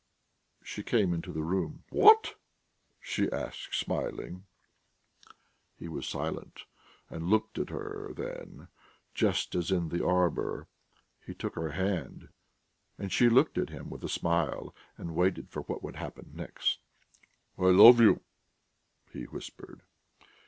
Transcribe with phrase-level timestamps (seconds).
[0.63, 1.83] She came into the room.
[1.91, 2.33] "What?"
[2.99, 4.47] she asked, smiling.
[5.77, 6.61] He was silent
[7.07, 8.69] and looked at her, then,
[9.13, 10.67] just as in the arbour,
[11.23, 12.29] he took her hand,
[12.97, 16.79] and she looked at him with a smile and waited for what would happen next.
[17.55, 18.21] "I love you,"
[19.13, 19.83] he whispered.